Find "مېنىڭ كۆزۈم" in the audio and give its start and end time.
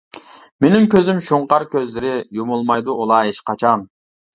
0.65-1.21